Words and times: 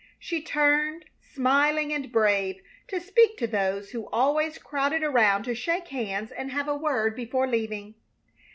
She 0.17 0.41
turned, 0.41 1.05
smiling 1.19 1.93
and 1.93 2.11
brave, 2.11 2.59
to 2.87 2.99
speak 2.99 3.37
to 3.37 3.45
those 3.45 3.91
who 3.91 4.07
always 4.11 4.57
crowded 4.57 5.03
around 5.03 5.43
to 5.43 5.53
shake 5.53 5.89
hands 5.89 6.31
and 6.31 6.49
have 6.49 6.67
a 6.67 6.75
word 6.75 7.15
before 7.15 7.45
leaving. 7.45 7.93